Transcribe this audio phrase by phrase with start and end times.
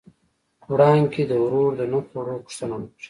[0.71, 2.97] وړانګې د ورور د نه خوړو پوښتنه وکړه.